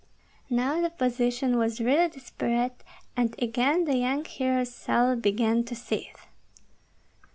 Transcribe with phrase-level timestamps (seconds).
[0.49, 2.83] Now the position was really desperate,
[3.15, 6.25] and again the young hero's soul began to seethe.